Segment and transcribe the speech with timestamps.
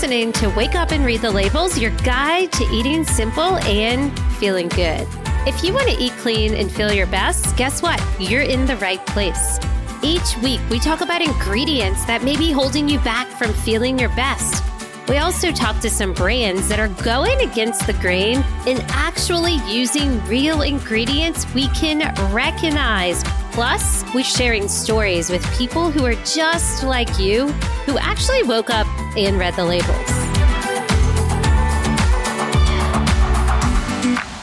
[0.00, 4.68] listening to Wake Up and Read the Labels, your guide to eating simple and feeling
[4.68, 5.04] good.
[5.44, 8.00] If you want to eat clean and feel your best, guess what?
[8.20, 9.58] You're in the right place.
[10.00, 14.10] Each week, we talk about ingredients that may be holding you back from feeling your
[14.10, 14.62] best.
[15.08, 20.22] We also talk to some brands that are going against the grain and actually using
[20.26, 23.24] real ingredients we can recognize.
[23.52, 27.48] Plus, we're sharing stories with people who are just like you,
[27.86, 30.10] who actually woke up and read the labels.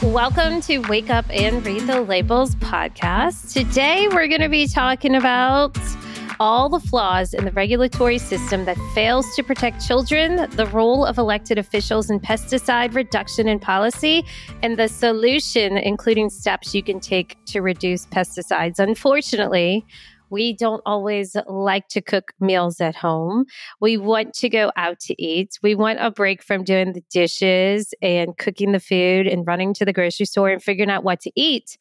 [0.02, 3.52] Welcome to Wake Up and Read the Labels podcast.
[3.52, 5.76] Today, we're going to be talking about
[6.40, 11.18] all the flaws in the regulatory system that fails to protect children, the role of
[11.18, 14.24] elected officials in pesticide reduction and policy,
[14.62, 18.78] and the solution, including steps you can take to reduce pesticides.
[18.78, 19.84] Unfortunately,
[20.30, 23.44] we don't always like to cook meals at home.
[23.80, 25.58] We want to go out to eat.
[25.62, 29.84] We want a break from doing the dishes and cooking the food and running to
[29.84, 31.78] the grocery store and figuring out what to eat.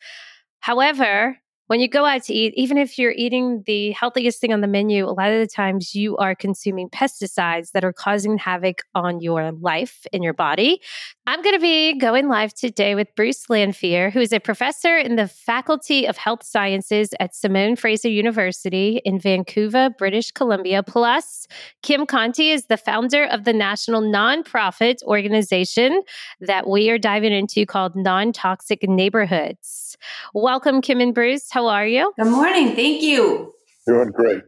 [0.60, 4.62] However, when you go out to eat, even if you're eating the healthiest thing on
[4.62, 8.84] the menu, a lot of the times you are consuming pesticides that are causing havoc
[8.94, 10.82] on your life in your body.
[11.28, 15.16] I'm going to be going live today with Bruce Lanphear, who is a professor in
[15.16, 20.84] the Faculty of Health Sciences at Simon Fraser University in Vancouver, British Columbia.
[20.84, 21.48] Plus,
[21.82, 26.04] Kim Konte is the founder of the national nonprofit organization
[26.42, 29.98] that we are diving into called Non Toxic Neighborhoods.
[30.36, 31.50] Welcome, Kim and Bruce.
[31.50, 32.14] How are you?
[32.20, 32.76] Good morning.
[32.76, 33.52] Thank you.
[33.88, 34.44] Doing great.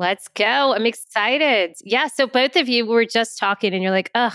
[0.00, 0.74] Let's go.
[0.74, 1.76] I'm excited.
[1.84, 2.08] Yeah.
[2.08, 4.34] So, both of you were just talking, and you're like, ugh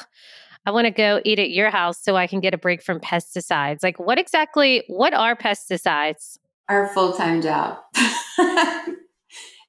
[0.66, 3.00] I want to go eat at your house so I can get a break from
[3.00, 3.80] pesticides.
[3.82, 6.38] Like, what exactly, what are pesticides?
[6.68, 7.78] Our full time job.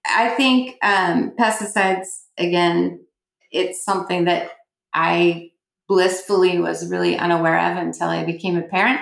[0.07, 3.05] I think um, pesticides, again,
[3.51, 4.51] it's something that
[4.93, 5.51] I
[5.89, 9.01] blissfully was really unaware of until I became a parent.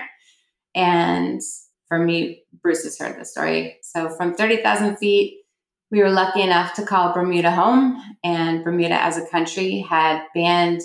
[0.75, 1.41] And
[1.89, 3.79] for me, Bruce has heard the story.
[3.83, 5.43] So from 30,000 feet,
[5.91, 10.83] we were lucky enough to call Bermuda home, and Bermuda as a country had banned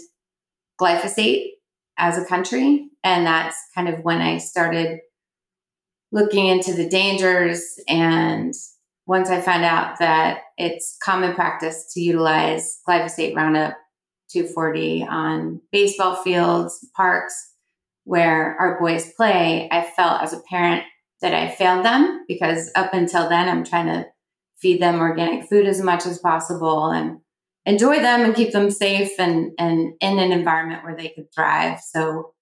[0.84, 1.52] glyphosate
[1.98, 2.90] as a country.
[3.04, 5.00] And that's kind of when I started
[6.12, 7.64] looking into the dangers.
[7.88, 8.54] And
[9.06, 13.76] once I found out that it's common practice to utilize glyphosate Roundup
[14.32, 17.34] 240 on baseball fields, parks,
[18.06, 20.84] where our boys play, I felt as a parent
[21.22, 24.06] that I failed them because up until then, I'm trying to
[24.58, 27.20] feed them organic food as much as possible and
[27.66, 31.80] enjoy them and keep them safe and, and in an environment where they could thrive.
[31.80, 32.34] So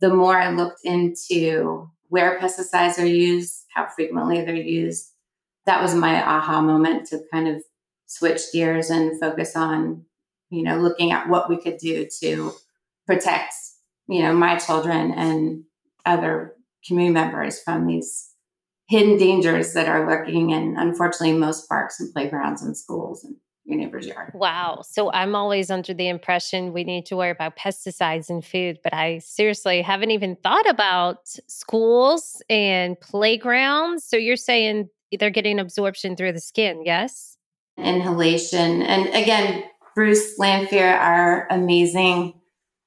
[0.00, 5.12] the more I looked into where pesticides are used, how frequently they're used,
[5.66, 7.62] that was my aha moment to kind of
[8.06, 10.04] switch gears and focus on,
[10.50, 12.52] you know, looking at what we could do to
[13.06, 13.54] protect,
[14.06, 15.64] you know, my children and
[16.06, 16.54] other
[16.86, 18.30] community members from these
[18.88, 23.36] hidden dangers that are lurking in unfortunately most parks and playgrounds and schools and
[23.68, 24.32] your neighbor's yard.
[24.34, 24.82] Wow.
[24.82, 28.94] So I'm always under the impression we need to worry about pesticides in food, but
[28.94, 34.04] I seriously haven't even thought about schools and playgrounds.
[34.04, 37.36] So you're saying they're getting absorption through the skin, yes?
[37.76, 38.82] Inhalation.
[38.82, 39.64] And again,
[39.94, 42.40] Bruce Lanphear, our amazing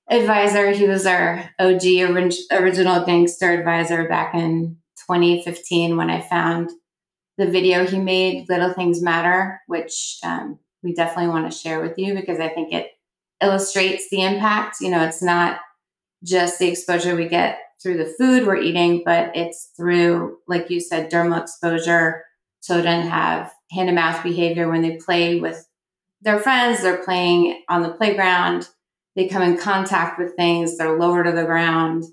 [0.10, 1.84] advisor, he was our OG
[2.52, 4.78] original gangster advisor back in
[5.08, 6.72] 2015 when I found
[7.38, 11.98] the video he made, Little Things Matter, which um, we definitely want to share with
[11.98, 12.92] you because I think it
[13.42, 14.78] illustrates the impact.
[14.82, 15.60] You know, it's not
[16.24, 20.80] just the exposure we get through the food we're eating, but it's through, like you
[20.80, 22.24] said, dermal exposure.
[22.64, 25.68] Children have hand to mouth behavior when they play with
[26.22, 28.70] their friends, they're playing on the playground,
[29.16, 32.04] they come in contact with things, they're lower to the ground.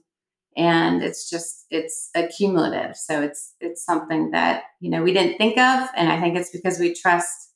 [0.57, 2.97] And it's just it's accumulative.
[2.97, 5.89] So it's it's something that, you know, we didn't think of.
[5.95, 7.48] And I think it's because we trust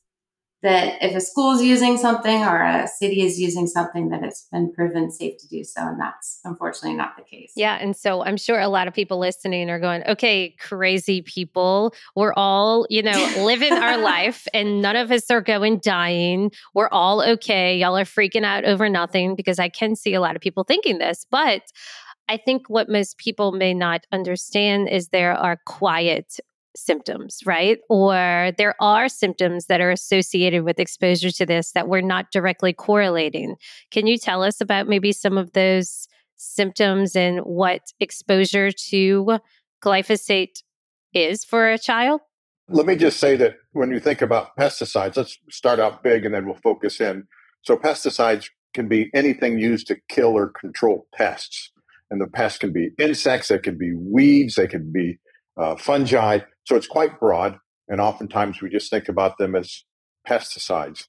[0.62, 4.46] that if a school is using something or a city is using something that it's
[4.52, 7.52] been proven safe to do so and that's unfortunately not the case.
[7.56, 11.94] Yeah and so i'm sure a lot of people listening are going okay crazy people.
[12.14, 16.52] We're all you know living our life and none of us are going dying.
[16.74, 17.76] We're all okay.
[17.78, 20.98] Y'all are freaking out over nothing because i can see a lot of people thinking
[20.98, 21.26] this.
[21.30, 21.62] But
[22.28, 26.38] I think what most people may not understand is there are quiet
[26.76, 27.78] symptoms, right?
[27.88, 32.72] Or there are symptoms that are associated with exposure to this that we're not directly
[32.72, 33.56] correlating.
[33.90, 39.38] Can you tell us about maybe some of those symptoms and what exposure to
[39.82, 40.62] glyphosate
[41.14, 42.20] is for a child?
[42.68, 46.34] Let me just say that when you think about pesticides, let's start out big and
[46.34, 47.26] then we'll focus in.
[47.62, 51.70] So, pesticides can be anything used to kill or control pests.
[52.10, 55.18] And the pests can be insects, they can be weeds, they can be
[55.56, 56.40] uh, fungi.
[56.64, 57.58] So it's quite broad.
[57.88, 59.84] And oftentimes we just think about them as
[60.28, 61.06] pesticides.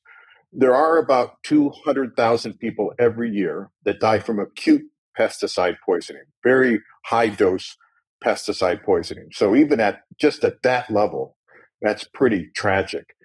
[0.52, 4.84] There are about 200,000 people every year that die from acute
[5.18, 7.78] pesticide poisoning, very high dose
[8.24, 9.30] pesticide poisoning.
[9.32, 11.38] So even at just at that level,
[11.82, 13.16] that's pretty tragic.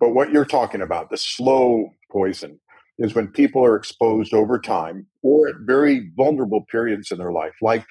[0.00, 2.60] But what you're talking about, the slow poison,
[2.98, 7.54] is when people are exposed over time or at very vulnerable periods in their life,
[7.62, 7.84] like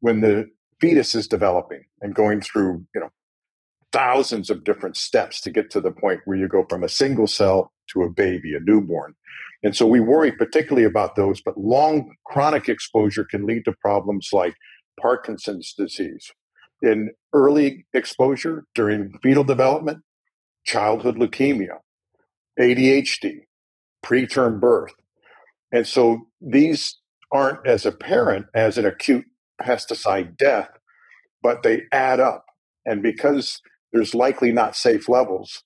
[0.00, 0.46] when the
[0.80, 3.10] fetus is developing and going through, you know,
[3.92, 7.26] thousands of different steps to get to the point where you go from a single
[7.26, 9.14] cell to a baby, a newborn.
[9.62, 14.30] And so we worry particularly about those, but long chronic exposure can lead to problems
[14.32, 14.54] like
[15.00, 16.30] Parkinson's disease.
[16.82, 20.02] In early exposure during fetal development,
[20.64, 21.78] childhood leukemia,
[22.60, 23.40] ADHD,
[24.04, 24.92] preterm birth.
[25.72, 26.98] And so these
[27.32, 29.24] aren't as apparent as an acute
[29.60, 30.70] pesticide death,
[31.42, 32.44] but they add up.
[32.84, 33.60] And because
[33.92, 35.62] there's likely not safe levels,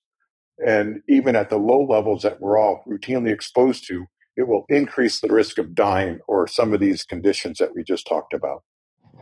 [0.65, 4.05] and even at the low levels that we're all routinely exposed to,
[4.37, 8.07] it will increase the risk of dying or some of these conditions that we just
[8.07, 8.63] talked about.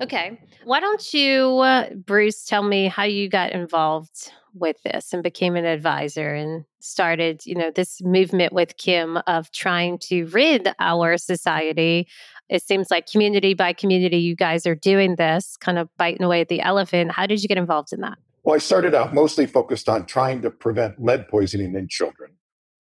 [0.02, 0.40] Okay.
[0.64, 5.56] Why don't you, uh, Bruce, tell me how you got involved with this and became
[5.56, 11.18] an advisor and started, you know, this movement with Kim of trying to rid our
[11.18, 12.08] society.
[12.50, 16.42] It seems like community by community, you guys are doing this, kind of biting away
[16.42, 17.12] at the elephant.
[17.12, 18.18] How did you get involved in that?
[18.44, 22.32] Well, I started out mostly focused on trying to prevent lead poisoning in children.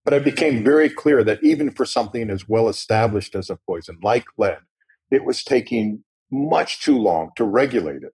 [0.06, 4.00] But it became very clear that even for something as well established as a poison
[4.01, 4.60] like lead,
[5.12, 8.13] it was taking much too long to regulate it.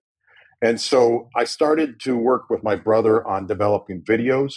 [0.60, 4.54] And so I started to work with my brother on developing videos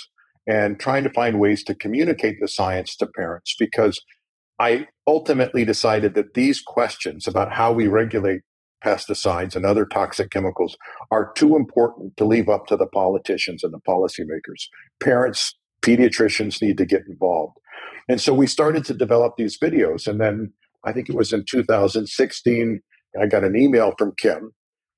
[0.48, 4.02] and trying to find ways to communicate the science to parents because
[4.60, 8.42] I ultimately decided that these questions about how we regulate
[8.84, 10.78] pesticides and other toxic chemicals
[11.12, 14.68] are too important to leave up to the politicians and the policymakers.
[15.02, 17.58] Parents, pediatricians need to get involved.
[18.08, 20.08] And so we started to develop these videos.
[20.08, 20.54] And then
[20.84, 22.82] I think it was in 2016,
[23.20, 24.54] I got an email from Kim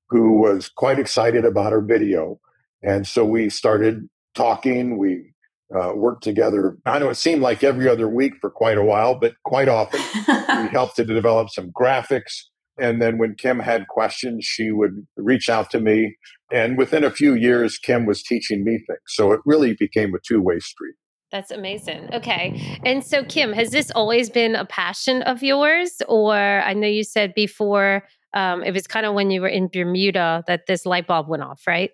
[0.08, 2.38] who was quite excited about our video.
[2.82, 4.98] And so we started talking.
[4.98, 5.31] We
[5.74, 6.76] uh, worked together.
[6.86, 10.00] I know it seemed like every other week for quite a while, but quite often
[10.28, 12.44] we helped to develop some graphics.
[12.78, 16.16] And then when Kim had questions, she would reach out to me.
[16.50, 19.00] And within a few years, Kim was teaching me things.
[19.08, 20.94] So it really became a two way street.
[21.30, 22.10] That's amazing.
[22.12, 22.78] Okay.
[22.84, 26.02] And so, Kim, has this always been a passion of yours?
[26.06, 28.02] Or I know you said before
[28.34, 31.42] um, it was kind of when you were in Bermuda that this light bulb went
[31.42, 31.90] off, right?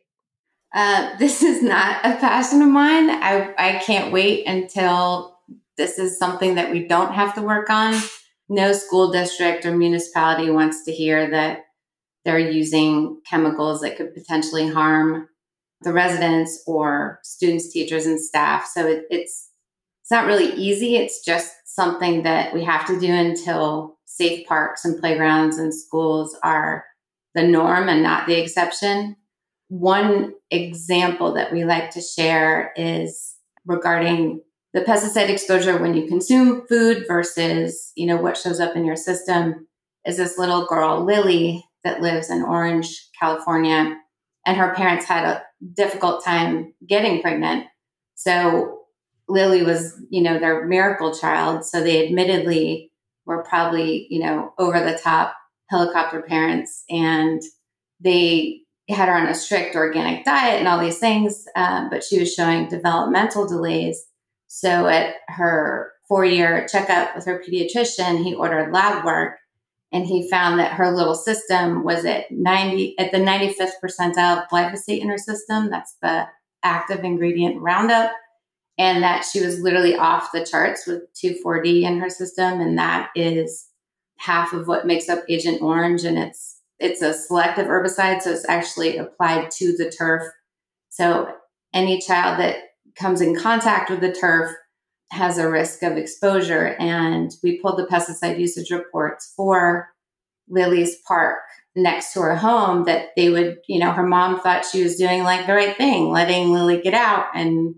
[0.74, 3.10] Uh, this is not a passion of mine.
[3.10, 5.38] I, I can't wait until
[5.76, 7.94] this is something that we don't have to work on.
[8.48, 11.66] No school district or municipality wants to hear that
[12.24, 15.28] they're using chemicals that could potentially harm
[15.82, 18.66] the residents or students, teachers, and staff.
[18.66, 19.50] So it, it's
[20.02, 20.96] it's not really easy.
[20.96, 26.36] It's just something that we have to do until safe parks and playgrounds and schools
[26.42, 26.84] are
[27.34, 29.16] the norm and not the exception.
[29.68, 33.36] One example that we like to share is
[33.66, 34.42] regarding
[34.74, 38.96] the pesticide exposure when you consume food versus, you know, what shows up in your
[38.96, 39.66] system
[40.06, 43.96] is this little girl, Lily, that lives in Orange, California
[44.48, 45.42] and her parents had a
[45.74, 47.66] difficult time getting pregnant.
[48.14, 48.80] So
[49.28, 51.66] Lily was, you know, their miracle child.
[51.66, 52.90] So they admittedly
[53.26, 55.34] were probably, you know, over the top
[55.68, 57.42] helicopter parents and
[58.00, 58.60] they
[58.94, 62.32] had her on a strict organic diet and all these things, um, but she was
[62.32, 64.06] showing developmental delays.
[64.46, 69.38] So at her four year checkup with her pediatrician, he ordered lab work
[69.92, 74.48] and he found that her little system was at 90 at the 95th percentile of
[74.48, 75.70] glyphosate in her system.
[75.70, 76.26] That's the
[76.62, 78.12] active ingredient roundup.
[78.76, 82.60] And that she was literally off the charts with 2,4-D in her system.
[82.60, 83.68] And that is
[84.18, 86.04] half of what makes up agent orange.
[86.04, 90.22] And it's it's a selective herbicide so it's actually applied to the turf
[90.88, 91.32] so
[91.74, 92.56] any child that
[92.96, 94.52] comes in contact with the turf
[95.10, 96.76] has a risk of exposure.
[96.78, 99.88] And we pulled the pesticide usage reports for
[100.48, 101.38] Lily's Park
[101.74, 105.22] next to her home that they would, you know, her mom thought she was doing
[105.22, 107.76] like the right thing, letting Lily get out and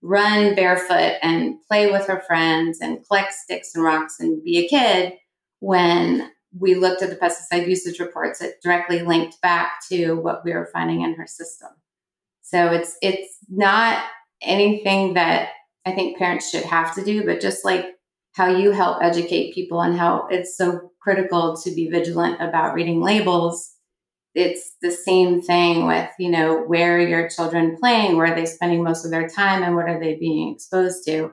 [0.00, 4.68] run barefoot and play with her friends and collect sticks and rocks and be a
[4.68, 5.14] kid.
[5.60, 10.52] When we looked at the pesticide usage reports, it directly linked back to what we
[10.52, 11.70] were finding in her system.
[12.42, 14.04] So it's it's not
[14.42, 15.50] anything that
[15.86, 17.96] I think parents should have to do, but just like
[18.32, 23.00] how you help educate people and how it's so critical to be vigilant about reading
[23.00, 23.72] labels
[24.34, 28.46] it's the same thing with you know where are your children playing where are they
[28.46, 31.32] spending most of their time and what are they being exposed to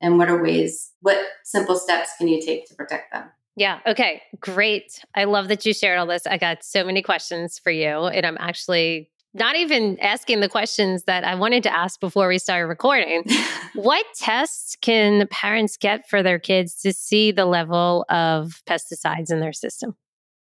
[0.00, 3.80] and what are ways what simple steps can you take to protect them yeah.
[3.86, 4.22] Okay.
[4.38, 5.04] Great.
[5.14, 6.26] I love that you shared all this.
[6.26, 11.04] I got so many questions for you, and I'm actually not even asking the questions
[11.04, 13.24] that I wanted to ask before we started recording.
[13.74, 19.40] what tests can parents get for their kids to see the level of pesticides in
[19.40, 19.96] their system?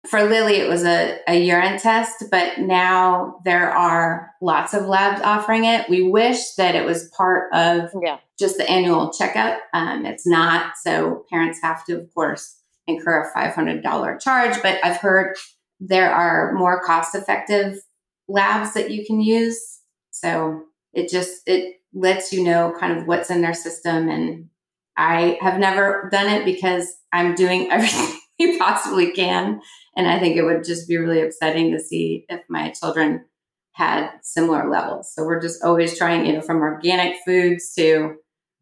[0.07, 5.21] For Lily, it was a, a urine test, but now there are lots of labs
[5.21, 5.89] offering it.
[5.89, 8.19] We wish that it was part of yeah.
[8.39, 9.59] just the annual checkup.
[9.73, 10.75] Um, it's not.
[10.81, 12.57] So parents have to, of course,
[12.87, 14.61] incur a $500 charge.
[14.61, 15.35] But I've heard
[15.79, 17.79] there are more cost effective
[18.27, 19.79] labs that you can use.
[20.11, 20.63] So
[20.93, 24.09] it just, it lets you know kind of what's in their system.
[24.09, 24.49] And
[24.95, 29.61] I have never done it because I'm doing everything you possibly can.
[29.95, 33.25] And I think it would just be really upsetting to see if my children
[33.73, 35.13] had similar levels.
[35.13, 38.15] So we're just always trying, you know, from organic foods to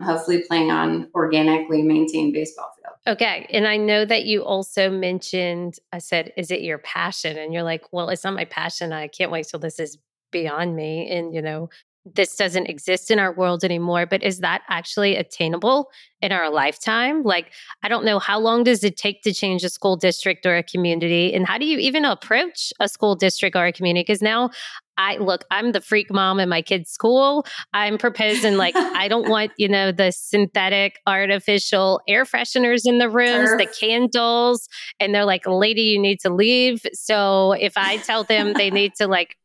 [0.03, 2.74] hopefully playing on organically maintained baseball.
[3.07, 3.45] Okay.
[3.51, 7.37] And I know that you also mentioned, I said, is it your passion?
[7.37, 8.91] And you're like, well, it's not my passion.
[8.93, 9.97] I can't wait till this is
[10.31, 11.09] beyond me.
[11.11, 11.69] And, you know,
[12.13, 15.89] this doesn't exist in our world anymore but is that actually attainable
[16.21, 19.69] in our lifetime like i don't know how long does it take to change a
[19.69, 23.65] school district or a community and how do you even approach a school district or
[23.65, 24.49] a community because now
[24.97, 27.45] I look, I'm the freak mom in my kid's school.
[27.73, 33.09] I'm proposing like I don't want, you know, the synthetic artificial air fresheners in the
[33.09, 33.59] rooms, Turf.
[33.59, 34.67] the candles,
[34.99, 38.93] and they're like, "Lady, you need to leave." So if I tell them they need
[38.95, 39.35] to like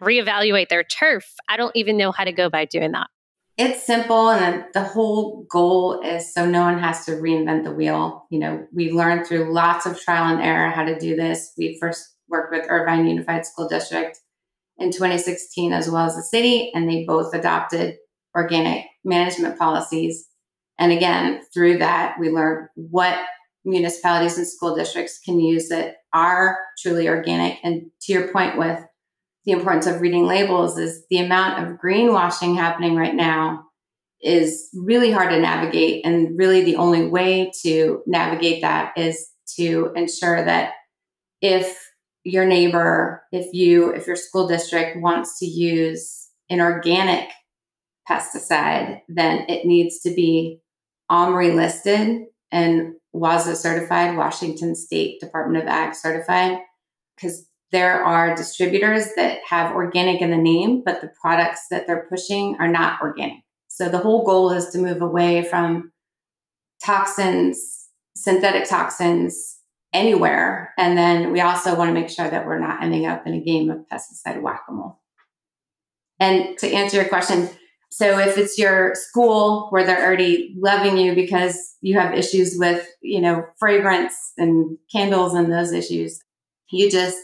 [0.00, 1.24] reevaluate their turf.
[1.48, 3.08] I don't even know how to go about doing that.
[3.56, 8.26] It's simple, and the whole goal is so no one has to reinvent the wheel.
[8.30, 11.54] You know, we learned through lots of trial and error how to do this.
[11.58, 14.20] We first worked with Irvine Unified School District
[14.78, 17.96] in 2016, as well as the city, and they both adopted
[18.36, 20.26] organic management policies.
[20.78, 23.18] And again, through that, we learned what
[23.64, 27.58] municipalities and school districts can use that are truly organic.
[27.62, 28.78] And to your point with
[29.44, 33.64] the importance of reading labels is the amount of greenwashing happening right now
[34.20, 36.04] is really hard to navigate.
[36.04, 40.72] And really, the only way to navigate that is to ensure that
[41.40, 41.78] if
[42.28, 47.30] your neighbor, if you, if your school district wants to use an organic
[48.08, 50.60] pesticide, then it needs to be
[51.10, 56.58] OMRI listed and WASA certified, Washington State Department of Ag certified,
[57.16, 62.06] because there are distributors that have organic in the name, but the products that they're
[62.08, 63.38] pushing are not organic.
[63.68, 65.92] So the whole goal is to move away from
[66.84, 69.57] toxins, synthetic toxins
[69.92, 70.74] anywhere.
[70.76, 73.40] And then we also want to make sure that we're not ending up in a
[73.40, 75.00] game of pesticide whack a mole.
[76.20, 77.48] And to answer your question,
[77.90, 82.86] so if it's your school where they're already loving you because you have issues with,
[83.00, 86.20] you know, fragrance and candles and those issues,
[86.70, 87.16] you just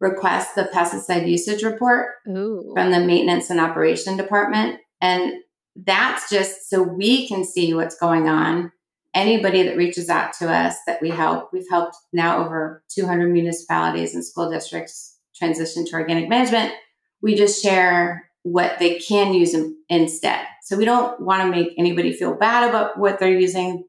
[0.00, 2.70] request the pesticide usage report Ooh.
[2.74, 4.80] from the maintenance and operation department.
[5.00, 5.34] And
[5.74, 8.72] that's just so we can see what's going on.
[9.16, 14.14] Anybody that reaches out to us that we help, we've helped now over 200 municipalities
[14.14, 16.74] and school districts transition to organic management.
[17.22, 20.46] We just share what they can use in, instead.
[20.64, 23.84] So we don't want to make anybody feel bad about what they're using.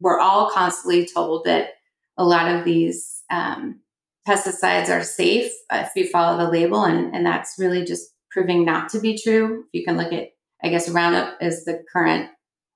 [0.00, 1.72] We're all constantly told that
[2.16, 3.80] a lot of these um,
[4.26, 8.88] pesticides are safe if you follow the label, and, and that's really just proving not
[8.92, 9.64] to be true.
[9.72, 10.30] You can look at,
[10.64, 12.30] I guess, Roundup is the current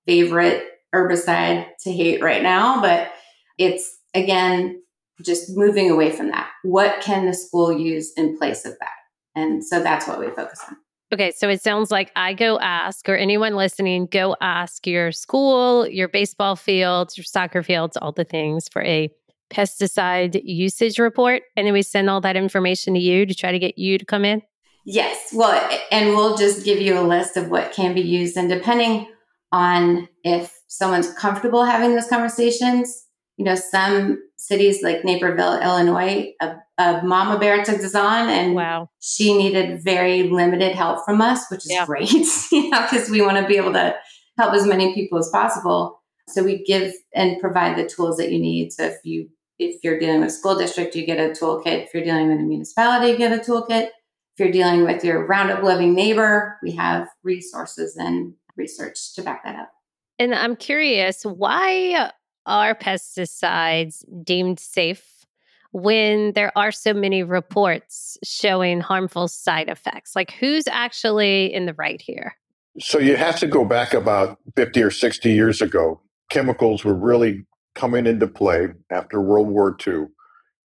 [0.06, 0.62] favorite
[0.95, 3.11] herbicide to hate right now, but
[3.59, 4.83] it's again
[5.23, 6.50] just moving away from that.
[6.62, 8.90] What can the school use in place of that?
[9.35, 10.76] And so that's what we focus on.
[11.12, 15.87] Okay, so it sounds like I go ask, or anyone listening, go ask your school,
[15.87, 19.09] your baseball fields, your soccer fields, all the things for a
[19.50, 23.59] pesticide usage report and then we send all that information to you to try to
[23.59, 24.43] get you to come in?
[24.85, 25.33] Yes.
[25.33, 28.37] Well, and we'll just give you a list of what can be used.
[28.37, 29.09] And depending
[29.52, 33.06] on if someone's comfortable having those conversations,
[33.37, 38.54] you know, some cities like Naperville, Illinois, a, a mama bear took this on and
[38.54, 38.88] wow.
[39.00, 41.87] she needed very limited help from us, which is yeah.
[41.87, 42.11] great,
[42.52, 43.94] you know, because we want to be able to
[44.38, 46.02] help as many people as possible.
[46.28, 48.73] So we give and provide the tools that you need.
[48.73, 51.85] So if you if you're dealing with a school district, you get a toolkit.
[51.85, 53.87] If you're dealing with a municipality, you get a toolkit.
[53.87, 59.44] If you're dealing with your Roundup living neighbor, we have resources and research to back
[59.44, 59.70] that up.
[60.18, 62.11] And I'm curious, why
[62.46, 65.26] are pesticides deemed safe
[65.73, 70.16] when there are so many reports showing harmful side effects?
[70.16, 72.37] Like, who's actually in the right here?
[72.78, 76.00] So, you have to go back about 50 or 60 years ago.
[76.30, 80.06] Chemicals were really coming into play after World War II,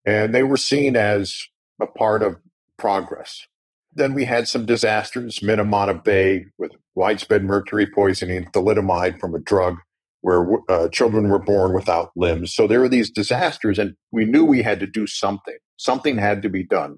[0.05, 1.48] and they were seen as
[1.81, 2.38] a part of
[2.77, 3.48] progress.
[3.93, 9.77] Then we had some disasters, Minamata Bay with widespread mercury poisoning, thalidomide from a drug
[10.21, 12.53] where uh, children were born without limbs.
[12.53, 15.57] So there were these disasters, and we knew we had to do something.
[15.77, 16.98] Something had to be done.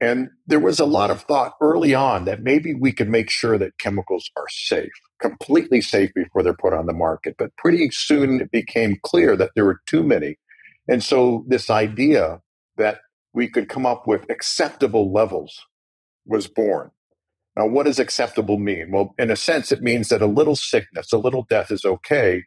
[0.00, 3.58] And there was a lot of thought early on that maybe we could make sure
[3.58, 7.34] that chemicals are safe, completely safe before they're put on the market.
[7.36, 10.36] But pretty soon it became clear that there were too many.
[10.86, 12.40] And so this idea
[12.76, 13.00] that
[13.34, 15.66] we could come up with acceptable levels
[16.24, 16.92] was born.
[17.58, 18.92] Now, what does acceptable mean?
[18.92, 22.44] Well, in a sense, it means that a little sickness, a little death is okay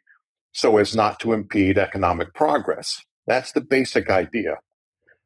[0.54, 3.04] so as not to impede economic progress.
[3.28, 4.60] That's the basic idea.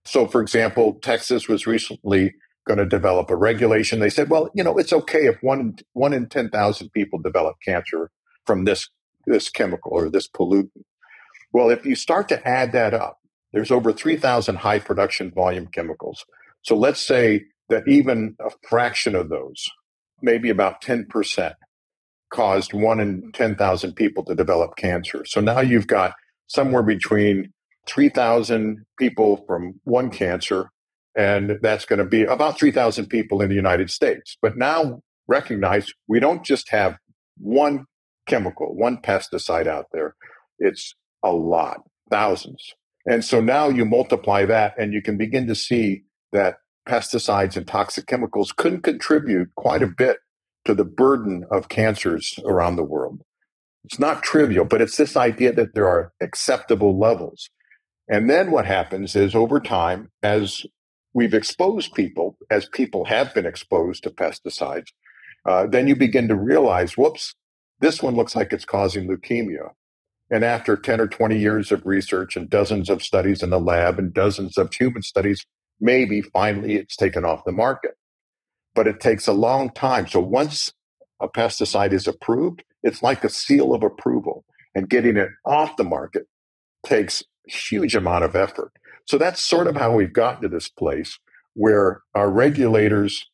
[0.04, 2.34] So, for example, Texas was recently
[2.68, 4.00] going to develop a regulation.
[4.00, 8.10] They said, well, you know, it's okay if one, one in 10,000 people develop cancer
[8.48, 8.90] from this,
[9.28, 10.84] this chemical or this pollutant.
[11.54, 13.20] Well, if you start to add that up,
[13.54, 16.26] there's over 3,000 high production volume chemicals.
[16.64, 19.70] So let's say that even a fraction of those,
[20.22, 21.54] maybe about 10%,
[22.32, 25.24] caused one in 10,000 people to develop cancer.
[25.26, 26.14] So now you've got
[26.48, 27.54] somewhere between
[27.88, 30.70] 3,000 people from one cancer,
[31.16, 34.38] and that's going to be about 3,000 people in the United States.
[34.42, 36.98] But now recognize we don't just have
[37.38, 37.86] one
[38.28, 40.16] chemical, one pesticide out there.
[40.60, 42.74] It's a lot, thousands.
[43.06, 47.68] And so now you multiply that and you can begin to see that pesticides and
[47.68, 50.18] toxic chemicals could contribute quite a bit
[50.66, 53.22] to the burden of cancers around the world.
[53.84, 57.50] It's not trivial, but it's this idea that there are acceptable levels.
[58.08, 60.66] And then what happens is over time, as
[61.14, 64.88] we've exposed people, as people have been exposed to pesticides,
[65.46, 67.36] uh, then you begin to realize, whoops,
[67.80, 69.70] this one looks like it's causing leukemia.
[70.32, 74.00] And after 10 or 20 years of research and dozens of studies in the lab
[74.00, 75.46] and dozens of human studies,
[75.80, 77.98] maybe finally it's taken off the market.
[78.74, 80.08] But it takes a long time.
[80.08, 80.74] So once
[81.22, 84.44] a pesticide is approved, it's like a seal of approval.
[84.74, 86.28] And getting it off the market
[86.86, 88.72] takes a huge amount of effort.
[89.06, 91.20] So that's sort of how we've gotten to this place
[91.54, 93.30] where our regulators,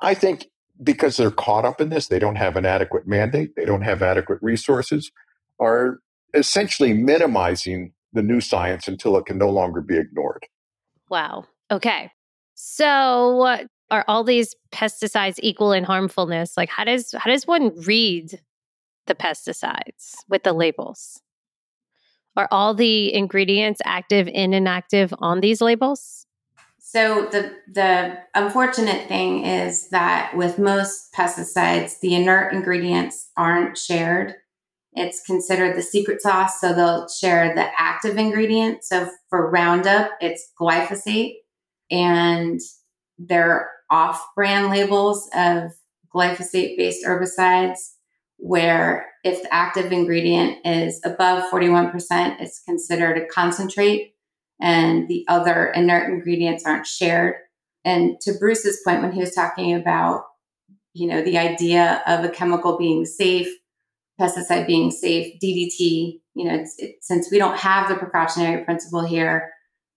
[0.00, 0.46] I think,
[0.82, 4.02] because they're caught up in this, they don't have an adequate mandate, they don't have
[4.02, 5.10] adequate resources,
[5.60, 5.98] are
[6.34, 10.44] essentially minimizing the new science until it can no longer be ignored.
[11.08, 11.46] Wow.
[11.70, 12.10] Okay.
[12.54, 16.56] So are all these pesticides equal in harmfulness?
[16.56, 18.40] Like how does how does one read
[19.06, 21.20] the pesticides with the labels?
[22.36, 26.26] Are all the ingredients active and inactive on these labels?
[26.78, 34.34] So the the unfortunate thing is that with most pesticides, the inert ingredients aren't shared.
[34.92, 38.84] It's considered the secret sauce, so they'll share the active ingredient.
[38.84, 41.34] So for Roundup, it's glyphosate
[41.90, 42.60] and
[43.18, 45.72] they're off brand labels of
[46.14, 47.78] glyphosate based herbicides
[48.36, 54.14] where if the active ingredient is above 41%, it's considered a concentrate
[54.60, 57.36] and the other inert ingredients aren't shared.
[57.84, 60.24] And to Bruce's point, when he was talking about,
[60.92, 63.48] you know, the idea of a chemical being safe,
[64.20, 69.53] pesticide being safe, DDT, you know, it, since we don't have the precautionary principle here,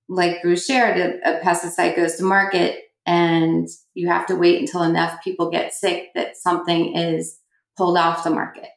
[0.09, 4.83] like Bruce shared, a, a pesticide goes to market and you have to wait until
[4.83, 7.39] enough people get sick that something is
[7.77, 8.69] pulled off the market.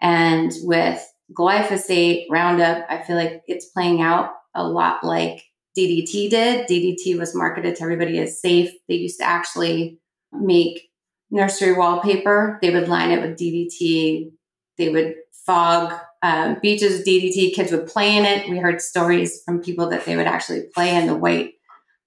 [0.00, 1.04] And with
[1.36, 5.42] glyphosate, Roundup, I feel like it's playing out a lot like
[5.76, 6.68] DDT did.
[6.68, 8.70] DDT was marketed to everybody as safe.
[8.88, 9.98] They used to actually
[10.32, 10.90] make
[11.30, 12.58] nursery wallpaper.
[12.60, 14.32] They would line it with DDT.
[14.78, 15.14] They would
[15.46, 17.54] fog um, beaches DDT.
[17.54, 18.48] Kids would play in it.
[18.48, 21.54] We heard stories from people that they would actually play in the white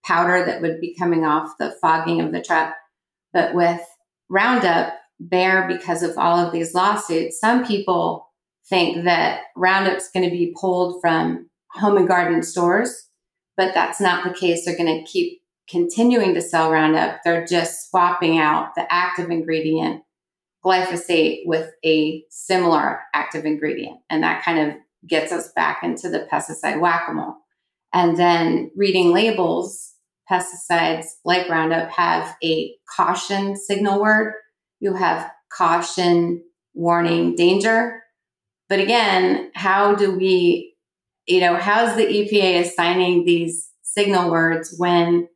[0.05, 2.75] powder that would be coming off the fogging of the truck.
[3.33, 3.81] But with
[4.29, 4.93] Roundup,
[5.25, 8.31] Bayer, because of all of these lawsuits, some people
[8.69, 13.09] think that Roundup's going to be pulled from home and garden stores,
[13.57, 14.65] but that's not the case.
[14.65, 17.19] They're going to keep continuing to sell Roundup.
[17.23, 20.03] They're just swapping out the active ingredient
[20.65, 23.99] glyphosate with a similar active ingredient.
[24.09, 27.35] And that kind of gets us back into the pesticide whack a mole.
[27.93, 29.93] And then reading labels,
[30.29, 34.33] pesticides like Roundup have a caution signal word.
[34.79, 38.01] You have caution, warning, danger.
[38.67, 40.75] But again, how do we
[41.27, 45.27] you know, how's the EPA assigning these signal words when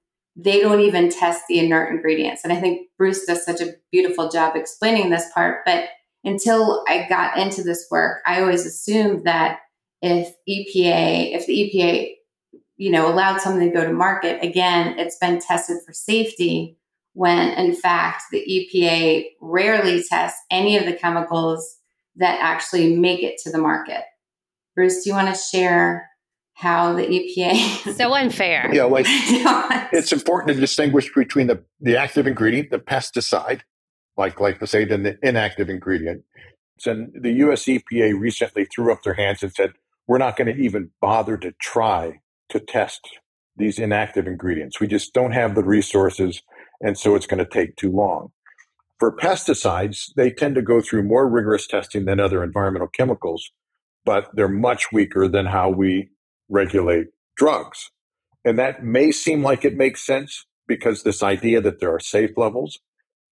[0.43, 2.43] they don't even test the inert ingredients?
[2.43, 5.65] And I think Bruce does such a beautiful job explaining this part.
[5.65, 5.89] But
[6.23, 9.59] until I got into this work, I always assumed that
[10.01, 12.15] if EPA, if the EPA,
[12.77, 16.77] you know, allowed something to go to market, again, it's been tested for safety
[17.13, 18.39] when in fact the
[18.73, 21.77] EPA rarely tests any of the chemicals
[22.15, 24.03] that actually make it to the market.
[24.75, 26.09] Bruce, do you want to share
[26.59, 28.69] how the EPA so unfair?
[28.73, 33.61] Yeah, like it's important to distinguish between the, the active ingredient, the pesticide,
[34.17, 36.23] like glyphosate, and the inactive ingredient.
[36.85, 39.73] And the US EPA recently threw up their hands and said,
[40.07, 42.19] we're not going to even bother to try
[42.49, 43.07] to test
[43.55, 44.79] these inactive ingredients.
[44.79, 46.41] We just don't have the resources,
[46.81, 48.31] and so it's going to take too long.
[48.99, 53.49] For pesticides, they tend to go through more rigorous testing than other environmental chemicals,
[54.03, 56.09] but they're much weaker than how we
[56.49, 57.07] regulate
[57.37, 57.91] drugs.
[58.43, 62.37] And that may seem like it makes sense because this idea that there are safe
[62.37, 62.79] levels.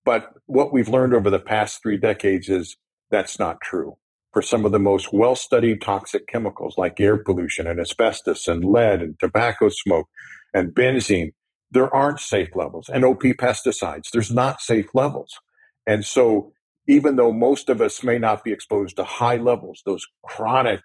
[0.05, 2.77] But what we've learned over the past three decades is
[3.11, 3.97] that's not true.
[4.33, 8.63] For some of the most well studied toxic chemicals like air pollution and asbestos and
[8.63, 10.07] lead and tobacco smoke
[10.53, 11.31] and benzene,
[11.71, 12.89] there aren't safe levels.
[12.89, 15.33] And OP pesticides, there's not safe levels.
[15.85, 16.53] And so,
[16.87, 20.81] even though most of us may not be exposed to high levels, those chronic,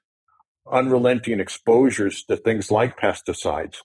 [0.71, 3.77] unrelenting exposures to things like pesticides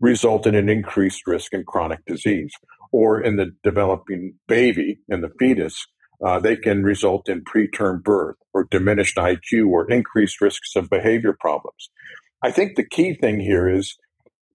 [0.00, 2.52] result in an increased risk in chronic disease.
[2.92, 5.86] Or in the developing baby, in the fetus,
[6.24, 11.36] uh, they can result in preterm birth or diminished IQ or increased risks of behavior
[11.38, 11.90] problems.
[12.42, 13.96] I think the key thing here is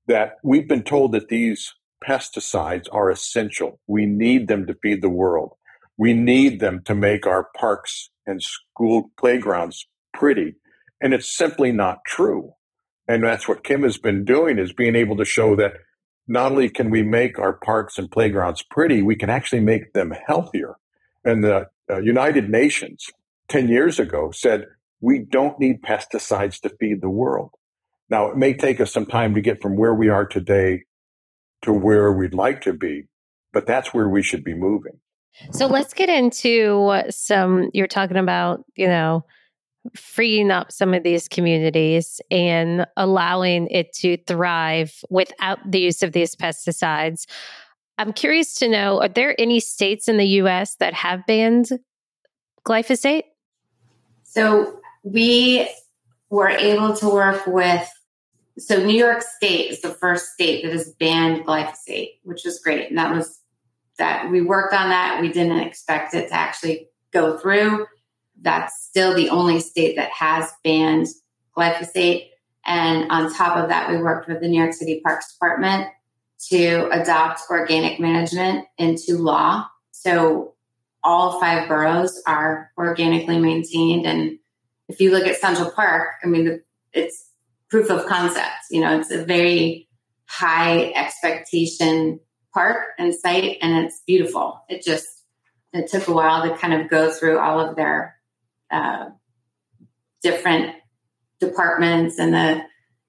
[0.07, 3.79] that we've been told that these pesticides are essential.
[3.87, 5.53] We need them to feed the world.
[5.97, 10.55] We need them to make our parks and school playgrounds pretty.
[11.01, 12.53] And it's simply not true.
[13.07, 15.73] And that's what Kim has been doing is being able to show that
[16.27, 20.13] not only can we make our parks and playgrounds pretty, we can actually make them
[20.27, 20.75] healthier.
[21.25, 23.07] And the uh, United Nations
[23.49, 24.67] 10 years ago said,
[25.01, 27.49] we don't need pesticides to feed the world.
[28.09, 30.83] Now, it may take us some time to get from where we are today
[31.63, 33.07] to where we'd like to be,
[33.53, 34.99] but that's where we should be moving.
[35.51, 39.25] So let's get into some, you're talking about, you know,
[39.95, 46.11] freeing up some of these communities and allowing it to thrive without the use of
[46.11, 47.25] these pesticides.
[47.97, 51.69] I'm curious to know are there any states in the US that have banned
[52.65, 53.23] glyphosate?
[54.23, 55.69] So we
[56.29, 57.89] were able to work with
[58.57, 62.89] so New York State is the first state that has banned glyphosate, which is great.
[62.89, 63.39] And that was
[63.97, 65.21] that we worked on that.
[65.21, 67.85] We didn't expect it to actually go through.
[68.41, 71.07] That's still the only state that has banned
[71.55, 72.29] glyphosate.
[72.65, 75.87] And on top of that, we worked with the New York City Parks Department
[76.49, 79.67] to adopt organic management into law.
[79.91, 80.55] So
[81.03, 84.05] all five boroughs are organically maintained.
[84.05, 84.39] And
[84.87, 86.61] if you look at Central Park, I mean,
[86.93, 87.29] it's
[87.69, 88.65] proof of concept.
[88.69, 89.87] You know, it's a very
[90.25, 92.19] high expectation
[92.53, 94.63] park and site, and it's beautiful.
[94.69, 95.07] It just
[95.73, 98.15] it took a while to kind of go through all of their
[98.71, 99.09] uh,
[100.21, 100.75] different
[101.39, 102.61] departments and the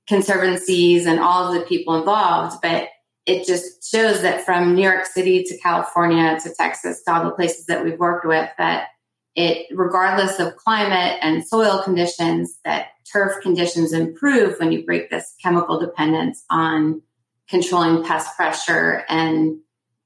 [0.09, 2.89] conservancies and all of the people involved, but
[3.25, 7.31] it just shows that from New York City to California to Texas to all the
[7.31, 8.89] places that we've worked with, that
[9.37, 15.35] it, regardless of climate and soil conditions, that turf conditions improve when you break this
[15.43, 17.03] chemical dependence on
[17.49, 19.59] controlling pest pressure and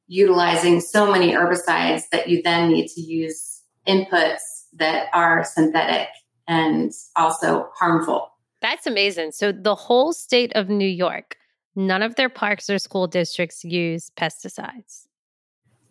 [0.09, 6.09] utilizing so many herbicides that you then need to use inputs that are synthetic
[6.49, 8.31] and also harmful.
[8.62, 9.33] That's amazing.
[9.33, 11.37] So the whole state of New York,
[11.75, 15.07] none of their parks or school districts use pesticides.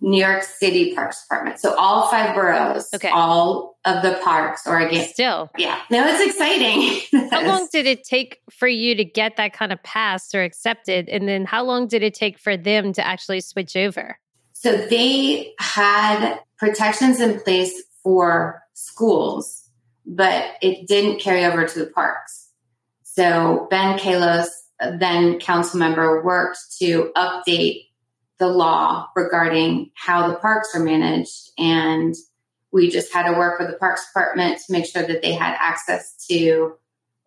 [0.01, 1.59] New York City Parks Department.
[1.59, 3.09] So all five boroughs, okay.
[3.09, 5.07] all of the parks or again.
[5.07, 5.49] Still.
[5.57, 5.79] Yeah.
[5.89, 7.29] No, it's exciting.
[7.31, 11.07] how long did it take for you to get that kind of passed or accepted?
[11.09, 14.19] And then how long did it take for them to actually switch over?
[14.53, 19.67] So they had protections in place for schools,
[20.05, 22.49] but it didn't carry over to the parks.
[23.03, 24.47] So Ben Kallos,
[24.79, 27.87] then council member, worked to update
[28.37, 31.51] the law regarding how the parks are managed.
[31.57, 32.13] And
[32.71, 35.55] we just had to work with the parks department to make sure that they had
[35.59, 36.73] access to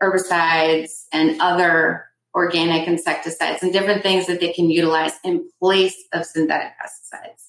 [0.03, 6.27] herbicides and other organic insecticides and different things that they can utilize in place of
[6.27, 7.48] synthetic pesticides.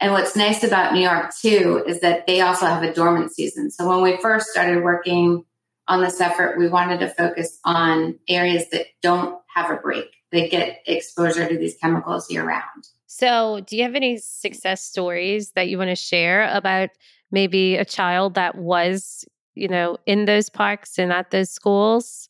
[0.00, 3.70] And what's nice about New York too is that they also have a dormant season.
[3.70, 5.44] So when we first started working
[5.88, 10.06] on this effort, we wanted to focus on areas that don't have a break.
[10.30, 12.86] They get exposure to these chemicals year round.
[13.06, 16.90] So, do you have any success stories that you want to share about
[17.32, 22.28] maybe a child that was, you know, in those parks and at those schools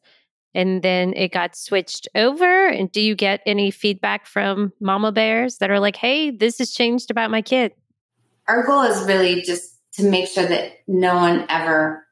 [0.55, 2.67] and then it got switched over?
[2.67, 6.73] And do you get any feedback from mama bears that are like, hey, this has
[6.73, 7.73] changed about my kid?
[8.47, 12.07] Our goal is really just to make sure that no one ever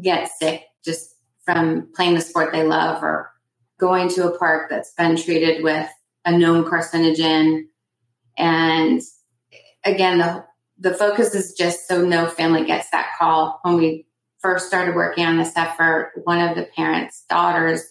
[0.00, 3.30] gets sick just from playing the sport they love or
[3.78, 5.88] going to a park that's been treated with
[6.24, 7.62] a known carcinogen.
[8.36, 9.00] And
[9.84, 10.44] again, the,
[10.78, 13.60] the focus is just so no family gets that call.
[13.62, 14.06] When we
[14.42, 17.82] first started working on this effort, one of the parents' daughters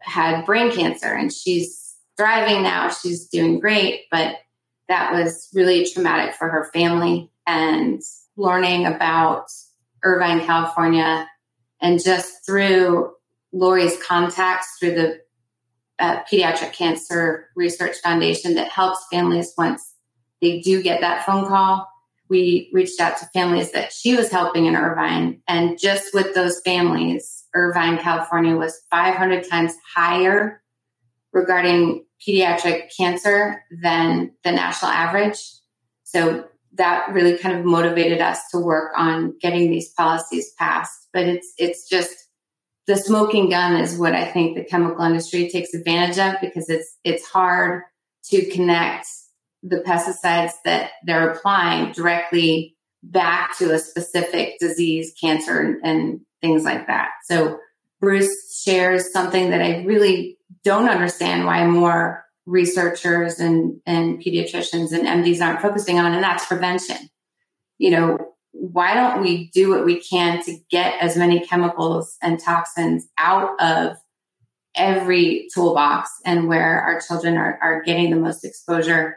[0.00, 2.90] had brain cancer and she's thriving now.
[2.90, 4.36] She's doing great, but
[4.88, 7.30] that was really traumatic for her family.
[7.46, 8.00] And
[8.36, 9.46] learning about
[10.02, 11.28] Irvine, California,
[11.80, 13.12] and just through
[13.52, 15.20] Lori's contacts through the
[15.98, 19.94] uh, Pediatric Cancer Research Foundation that helps families once
[20.40, 21.88] they do get that phone call.
[22.32, 25.42] We reached out to families that she was helping in Irvine.
[25.46, 30.62] And just with those families, Irvine, California was 500 times higher
[31.34, 35.36] regarding pediatric cancer than the national average.
[36.04, 41.08] So that really kind of motivated us to work on getting these policies passed.
[41.12, 42.16] But it's it's just
[42.86, 46.96] the smoking gun is what I think the chemical industry takes advantage of because it's
[47.04, 47.82] it's hard
[48.30, 49.06] to connect
[49.62, 56.88] the pesticides that they're applying directly back to a specific disease, cancer, and, things like
[56.88, 57.10] that.
[57.22, 57.60] So
[58.00, 65.06] Bruce shares something that I really don't understand why more researchers and, and pediatricians and
[65.06, 66.96] MDs aren't focusing on, and that's prevention.
[67.78, 68.18] You know,
[68.50, 73.50] why don't we do what we can to get as many chemicals and toxins out
[73.60, 73.96] of
[74.74, 79.16] every toolbox and where our children are, are getting the most exposure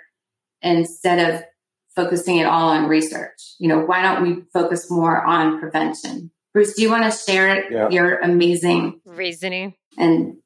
[0.61, 1.43] instead of
[1.95, 3.55] focusing it all on research?
[3.59, 6.31] You know, why don't we focus more on prevention?
[6.53, 7.89] Bruce, do you want to share yeah.
[7.89, 10.37] your amazing reasoning and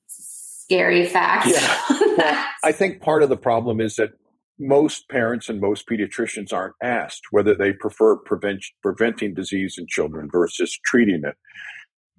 [0.69, 1.49] scary facts.
[1.49, 1.81] Yeah.
[2.17, 4.11] well, I think part of the problem is that
[4.59, 10.29] most parents and most pediatricians aren't asked whether they prefer prevent, preventing disease in children
[10.31, 11.35] versus treating it.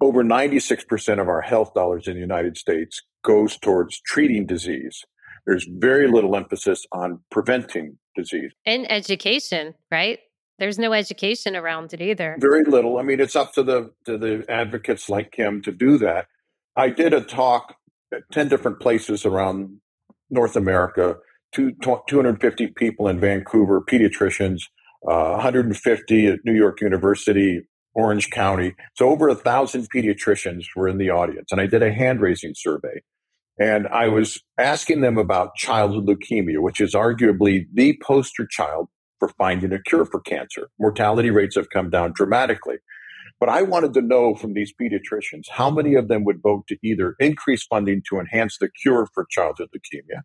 [0.01, 5.05] Over 96% of our health dollars in the United States goes towards treating disease.
[5.45, 8.51] There's very little emphasis on preventing disease.
[8.65, 10.19] And education, right?
[10.59, 12.37] There's no education around it either.
[12.39, 12.99] Very little.
[12.99, 16.27] I mean, it's up to the to the advocates like Kim to do that.
[16.75, 17.75] I did a talk
[18.13, 19.81] at 10 different places around
[20.29, 21.17] North America,
[21.51, 24.61] two, 250 people in Vancouver, pediatricians,
[25.07, 27.61] uh, 150 at New York University,
[27.93, 28.75] Orange County.
[28.95, 31.51] So over a thousand pediatricians were in the audience.
[31.51, 33.01] And I did a hand raising survey.
[33.61, 38.87] And I was asking them about childhood leukemia, which is arguably the poster child
[39.19, 40.69] for finding a cure for cancer.
[40.79, 42.77] Mortality rates have come down dramatically.
[43.39, 46.77] But I wanted to know from these pediatricians how many of them would vote to
[46.81, 50.21] either increase funding to enhance the cure for childhood leukemia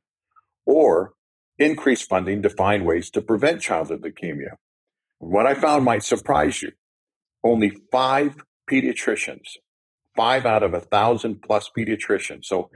[0.64, 1.12] or
[1.59, 4.55] increase funding to find ways to prevent childhood leukemia.
[5.18, 6.72] What I found might surprise you.
[7.44, 8.37] Only five
[8.70, 9.59] pediatricians,
[10.16, 12.46] five out of a thousand plus pediatricians.
[12.46, 12.70] So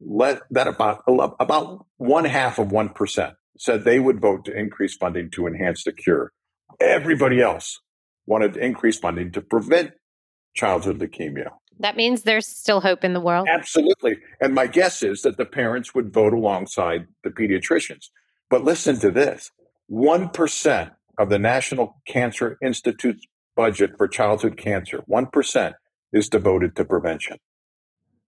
[0.00, 5.30] let that about, about one half of 1% said they would vote to increase funding
[5.30, 6.32] to enhance the cure.
[6.80, 7.80] Everybody else
[8.26, 9.92] wanted to increase funding to prevent
[10.54, 11.50] childhood leukemia.
[11.78, 13.48] That means there's still hope in the world.
[13.50, 14.18] Absolutely.
[14.40, 18.08] And my guess is that the parents would vote alongside the pediatricians.
[18.48, 19.50] But listen to this
[19.90, 25.74] 1% of the National Cancer Institute's budget for childhood cancer, 1%
[26.12, 27.38] is devoted to prevention.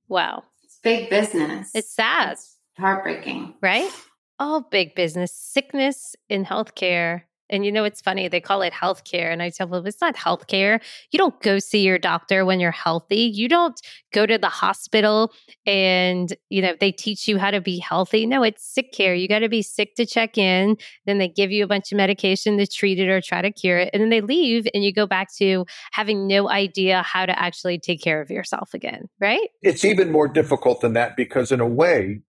[0.08, 0.44] Wow.
[0.82, 1.70] Big business.
[1.74, 2.32] It's sad.
[2.32, 3.54] It's heartbreaking.
[3.60, 3.90] Right?
[4.38, 5.32] All big business.
[5.34, 9.32] Sickness in healthcare and you know, it's funny, they call it healthcare.
[9.32, 10.80] And I tell them it's not healthcare.
[11.10, 13.20] You don't go see your doctor when you're healthy.
[13.20, 13.80] You don't
[14.12, 15.32] go to the hospital
[15.66, 18.26] and, you know, they teach you how to be healthy.
[18.26, 19.14] No, it's sick care.
[19.14, 20.76] You got to be sick to check in.
[21.06, 23.78] Then they give you a bunch of medication to treat it or try to cure
[23.78, 23.90] it.
[23.92, 27.78] And then they leave and you go back to having no idea how to actually
[27.78, 29.48] take care of yourself again, right?
[29.62, 32.20] It's even more difficult than that because, in a way,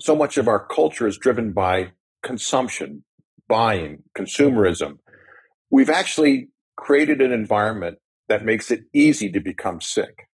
[0.00, 3.04] so much of our culture is driven by consumption
[3.48, 4.98] buying, consumerism,
[5.70, 10.28] we've actually created an environment that makes it easy to become sick.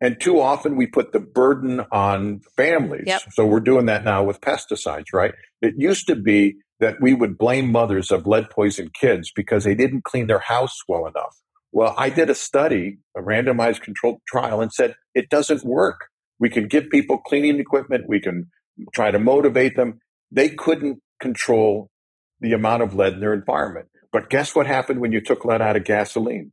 [0.00, 3.04] And too often we put the burden on families.
[3.06, 3.22] Yep.
[3.32, 5.34] So we're doing that now with pesticides, right?
[5.60, 9.74] It used to be that we would blame mothers of lead poisoned kids because they
[9.74, 11.36] didn't clean their house well enough
[11.72, 16.06] Well, I did a study, a randomized controlled trial, and said it doesn't work.
[16.38, 18.50] We can give people cleaning equipment, we can
[18.94, 20.00] try to motivate them.
[20.32, 21.90] They couldn't control
[22.40, 23.88] the amount of lead in their environment.
[24.12, 26.52] But guess what happened when you took lead out of gasoline?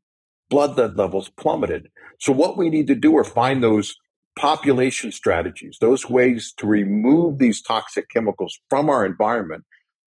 [0.49, 1.89] Blood lead levels plummeted.
[2.19, 3.95] So, what we need to do are find those
[4.37, 9.65] population strategies, those ways to remove these toxic chemicals from our environment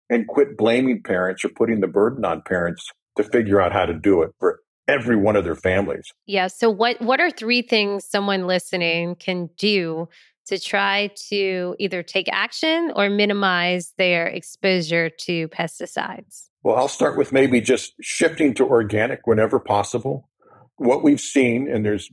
[0.09, 3.95] and quit blaming parents or putting the burden on parents to figure out how to
[3.95, 6.13] do it for every one of their families.
[6.27, 6.47] Yeah.
[6.47, 10.09] So what what are three things someone listening can do
[10.51, 16.49] to try to either take action or minimize their exposure to pesticides?
[16.65, 20.29] Well, I'll start with maybe just shifting to organic whenever possible.
[20.77, 22.11] What we've seen, and there's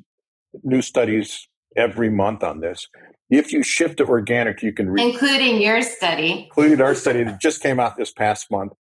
[0.64, 2.88] new studies every month on this.
[3.30, 7.42] If you shift to organic, you can, re- including your study, including our study that
[7.42, 8.74] just came out this past month,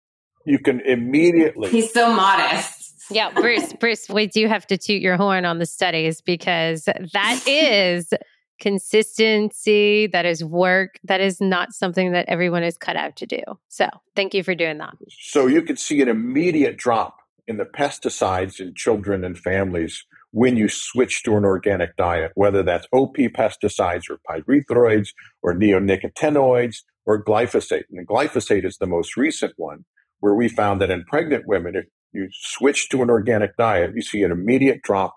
[0.45, 1.71] you can immediately.
[1.71, 3.11] He's so modest.
[3.11, 7.43] Yeah, Bruce, Bruce, we do have to toot your horn on the studies because that
[7.47, 8.13] is
[8.59, 13.43] consistency, that is work, that is not something that everyone is cut out to do.
[13.69, 14.95] So thank you for doing that.
[15.11, 20.57] So you could see an immediate drop in the pesticides in children and families when
[20.57, 25.09] you switch to an organic diet, whether that's OP pesticides or pyrethroids
[25.43, 27.85] or neonicotinoids or glyphosate.
[27.91, 29.85] And glyphosate is the most recent one
[30.21, 34.03] where we found that in pregnant women, if you switch to an organic diet, you
[34.03, 35.15] see an immediate drop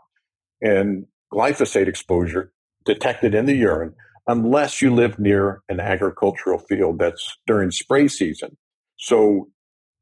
[0.61, 2.51] in glyphosate exposure
[2.85, 3.93] detected in the urine
[4.27, 8.55] unless you live near an agricultural field that's during spray season.
[8.97, 9.49] So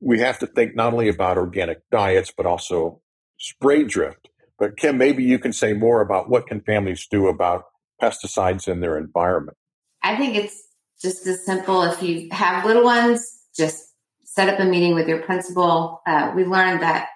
[0.02, 3.02] we have to think not only about organic diets, but also
[3.38, 4.30] spray drift.
[4.60, 7.66] But Kim, maybe you can say more about what can families do about
[8.02, 9.58] pesticides in their environment.
[10.04, 10.64] I think it's
[11.02, 11.84] just as simple.
[11.84, 16.02] If you have little ones, just set up a meeting with your principal.
[16.06, 17.10] Uh, we learned that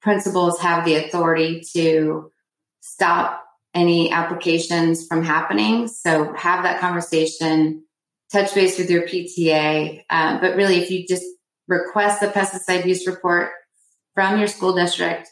[0.00, 2.30] principals have the authority to
[2.80, 3.45] stop
[3.76, 5.86] any applications from happening.
[5.86, 7.84] So have that conversation,
[8.32, 10.02] touch base with your PTA.
[10.08, 11.24] Uh, but really, if you just
[11.68, 13.50] request the pesticide use report
[14.14, 15.28] from your school district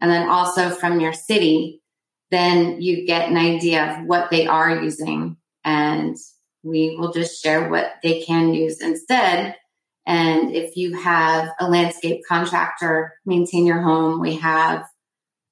[0.00, 1.82] and then also from your city,
[2.30, 5.38] then you get an idea of what they are using.
[5.64, 6.16] And
[6.62, 9.56] we will just share what they can use instead.
[10.04, 14.84] And if you have a landscape contractor maintain your home, we have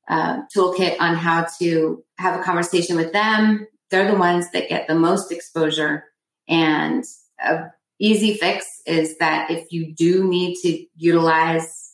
[0.08, 3.66] uh, toolkit on how to have a conversation with them.
[3.90, 6.04] They're the ones that get the most exposure.
[6.48, 7.04] And
[7.44, 7.66] a
[7.98, 11.92] easy fix is that if you do need to utilize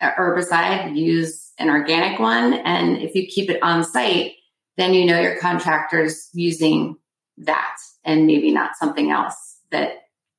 [0.00, 2.54] a herbicide, use an organic one.
[2.54, 4.32] And if you keep it on site,
[4.76, 6.96] then you know your contractor's using
[7.38, 9.92] that and maybe not something else that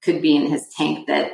[0.03, 1.33] could be in his tank that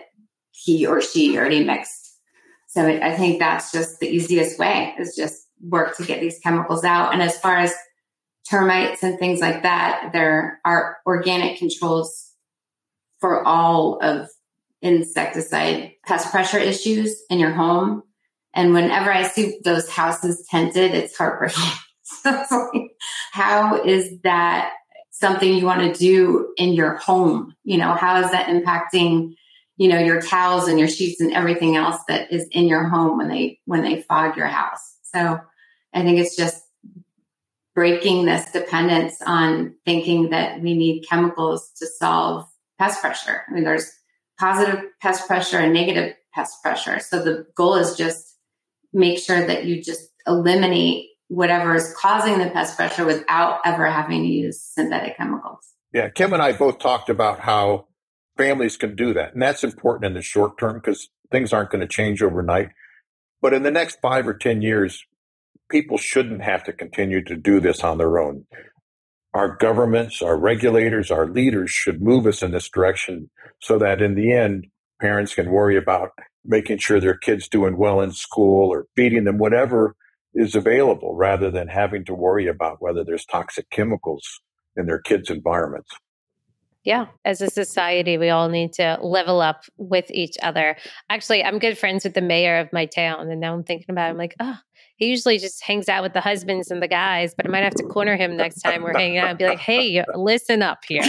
[0.52, 2.20] he or she already mixed.
[2.68, 6.84] So I think that's just the easiest way is just work to get these chemicals
[6.84, 7.14] out.
[7.14, 7.74] And as far as
[8.50, 12.32] termites and things like that, there are organic controls
[13.20, 14.30] for all of
[14.82, 18.04] insecticide pest pressure issues in your home.
[18.54, 21.64] And whenever I see those houses tented, it's heartbreaking.
[22.24, 22.70] So,
[23.34, 24.72] how is that
[25.12, 27.54] something you want to do in your home?
[27.66, 29.34] You know, how is that impacting,
[29.76, 33.18] you know, your towels and your sheets and everything else that is in your home
[33.18, 34.97] when they when they fog your house?
[35.18, 35.40] So
[35.94, 36.64] I think it's just
[37.74, 42.48] breaking this dependence on thinking that we need chemicals to solve
[42.80, 43.44] pest pressure.
[43.48, 43.92] I mean, there's
[44.40, 47.00] positive pest pressure and negative pest pressure.
[47.00, 48.36] So the goal is just
[48.94, 54.24] make sure that you just eliminate whatever is causing the pest pressure without ever having
[54.24, 55.60] to use synthetic chemicals.
[55.94, 57.88] Yeah, Kim and I both talked about how
[58.38, 59.34] families can do that.
[59.34, 62.70] And that's important in the short term because things aren't going to change overnight.
[63.42, 65.06] But in the next five or 10 years,
[65.70, 68.46] people shouldn't have to continue to do this on their own.
[69.34, 73.30] Our governments, our regulators, our leaders should move us in this direction
[73.62, 74.68] so that in the end,
[75.00, 76.12] parents can worry about
[76.44, 79.96] making sure their kids doing well in school or feeding them whatever
[80.34, 84.24] is available rather than having to worry about whether there's toxic chemicals
[84.76, 85.92] in their kids' environments.
[86.88, 90.78] Yeah, as a society, we all need to level up with each other.
[91.10, 94.08] Actually, I'm good friends with the mayor of my town, and now I'm thinking about
[94.08, 94.12] it.
[94.12, 94.56] I'm like, oh,
[94.96, 97.74] he usually just hangs out with the husbands and the guys, but I might have
[97.74, 101.04] to corner him next time we're hanging out and be like, hey, listen up here.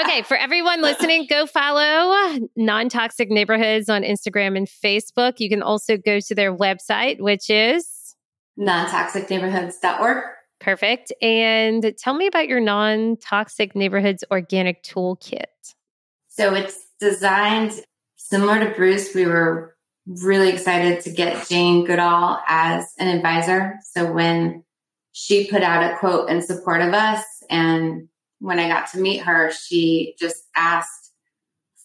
[0.00, 5.34] okay, for everyone listening, go follow Non Toxic Neighborhoods on Instagram and Facebook.
[5.38, 8.16] You can also go to their website, which is
[8.58, 10.24] nontoxicneighborhoods.org.
[10.64, 11.12] Perfect.
[11.20, 15.44] And tell me about your non toxic neighborhoods organic toolkit.
[16.28, 17.72] So it's designed
[18.16, 19.14] similar to Bruce.
[19.14, 23.74] We were really excited to get Jane Goodall as an advisor.
[23.92, 24.64] So when
[25.12, 28.08] she put out a quote in support of us, and
[28.38, 31.12] when I got to meet her, she just asked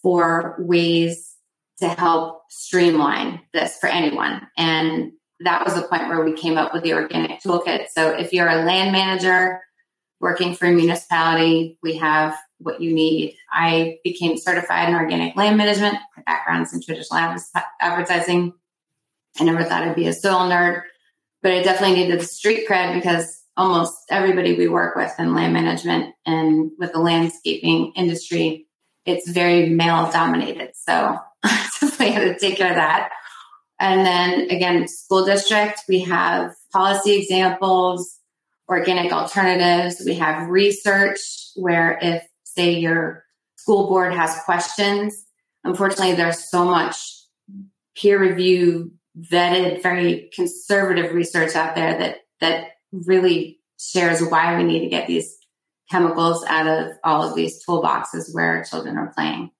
[0.02, 1.36] for ways
[1.80, 4.46] to help streamline this for anyone.
[4.56, 7.88] And that was the point where we came up with the organic toolkit.
[7.90, 9.60] So if you're a land manager
[10.20, 13.36] working for a municipality, we have what you need.
[13.50, 15.96] I became certified in organic land management.
[16.16, 17.38] My background's in traditional
[17.80, 18.52] advertising.
[19.38, 20.82] I never thought I'd be a soil nerd,
[21.42, 25.54] but I definitely needed the street cred because almost everybody we work with in land
[25.54, 28.66] management and with the landscaping industry,
[29.06, 30.72] it's very male dominated.
[30.74, 33.10] So definitely had to take care of that.
[33.80, 38.18] And then again, school district, we have policy examples,
[38.68, 40.02] organic alternatives.
[40.04, 41.18] We have research
[41.56, 43.24] where if say your
[43.56, 45.24] school board has questions,
[45.64, 46.96] unfortunately there's so much
[47.96, 54.80] peer review vetted, very conservative research out there that that really shares why we need
[54.80, 55.36] to get these
[55.90, 59.50] chemicals out of all of these toolboxes where children are playing.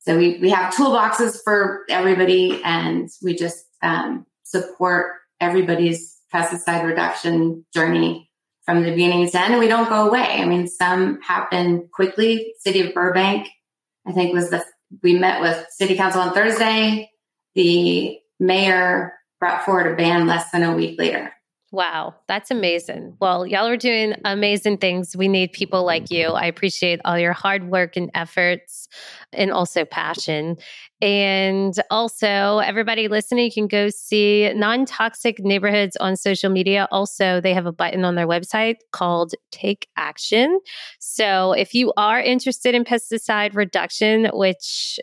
[0.00, 7.64] So we, we have toolboxes for everybody and we just um, support everybody's pesticide reduction
[7.74, 8.30] journey
[8.64, 9.52] from the beginning to end.
[9.54, 10.40] And we don't go away.
[10.40, 12.54] I mean, some happen quickly.
[12.60, 13.48] City of Burbank,
[14.06, 14.64] I think was the,
[15.02, 17.10] we met with city council on Thursday.
[17.54, 21.32] The mayor brought forward a ban less than a week later.
[21.72, 23.16] Wow, that's amazing.
[23.20, 25.16] Well, y'all are doing amazing things.
[25.16, 26.26] We need people like you.
[26.30, 28.88] I appreciate all your hard work and efforts
[29.32, 30.56] and also passion.
[31.00, 36.88] And also, everybody listening, can go see non toxic neighborhoods on social media.
[36.90, 40.58] Also, they have a button on their website called Take Action.
[40.98, 44.98] So, if you are interested in pesticide reduction, which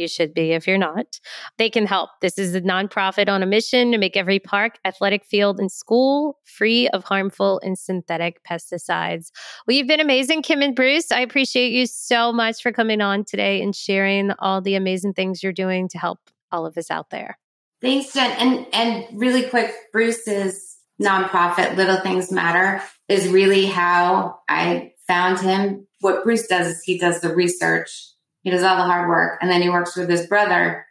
[0.00, 1.20] you should be if you're not.
[1.58, 2.10] They can help.
[2.20, 6.38] This is a nonprofit on a mission to make every park, athletic field, and school
[6.44, 9.30] free of harmful and synthetic pesticides.
[9.66, 11.12] Well, you've been amazing, Kim and Bruce.
[11.12, 15.42] I appreciate you so much for coming on today and sharing all the amazing things
[15.42, 16.18] you're doing to help
[16.50, 17.38] all of us out there.
[17.80, 18.30] Thanks, Jen.
[18.32, 25.86] And and really quick, Bruce's nonprofit, Little Things Matter, is really how I found him.
[26.00, 28.10] What Bruce does is he does the research
[28.42, 29.38] he does all the hard work.
[29.40, 30.86] And then he works with his brother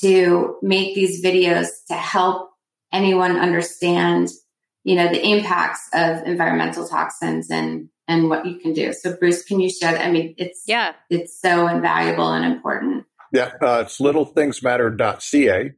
[0.00, 2.50] to make these videos to help
[2.92, 4.28] anyone understand,
[4.84, 8.92] you know, the impacts of environmental toxins and and what you can do.
[8.92, 10.04] So Bruce, can you share that?
[10.04, 13.06] I mean, it's yeah, it's so invaluable and important.
[13.32, 15.72] Yeah, uh, it's littlethingsmatter.ca.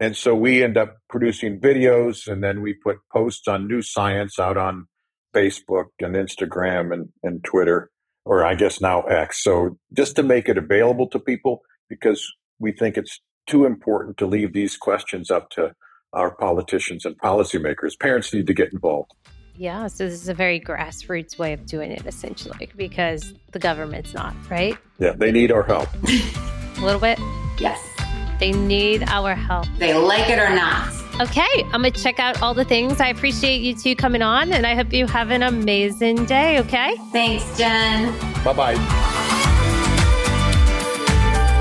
[0.00, 4.38] And so we end up producing videos and then we put posts on New Science
[4.38, 4.88] out on
[5.34, 7.90] Facebook and Instagram and, and Twitter
[8.24, 9.42] or I guess now X.
[9.42, 12.24] So just to make it available to people because
[12.58, 15.74] we think it's too important to leave these questions up to
[16.12, 17.98] our politicians and policymakers.
[17.98, 19.12] Parents need to get involved.
[19.56, 24.12] Yeah, so this is a very grassroots way of doing it essentially because the government's
[24.12, 24.76] not, right?
[24.98, 25.88] Yeah, they need our help.
[26.04, 27.18] a little bit?
[27.58, 27.93] Yes.
[28.38, 29.66] They need our help.
[29.78, 30.92] They like it or not.
[31.20, 33.00] Okay, I'm going to check out all the things.
[33.00, 36.96] I appreciate you two coming on, and I hope you have an amazing day, okay?
[37.12, 38.12] Thanks, Jen.
[38.42, 38.74] Bye bye.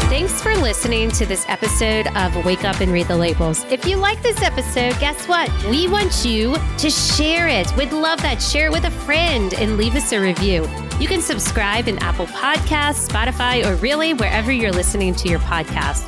[0.09, 3.63] Thanks for listening to this episode of Wake Up and Read the Labels.
[3.71, 5.51] If you like this episode, guess what?
[5.65, 7.75] We want you to share it.
[7.75, 8.41] We'd love that.
[8.41, 10.67] Share it with a friend and leave us a review.
[10.99, 16.07] You can subscribe in Apple Podcasts, Spotify, or really wherever you're listening to your podcast.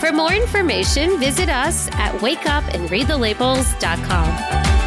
[0.00, 4.79] For more information, visit us at wakeupandreadthelabels.com.